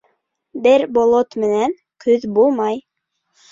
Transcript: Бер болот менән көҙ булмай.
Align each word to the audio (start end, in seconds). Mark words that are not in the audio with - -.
Бер 0.67 0.85
болот 0.95 1.37
менән 1.45 1.77
көҙ 2.07 2.27
булмай. 2.41 2.83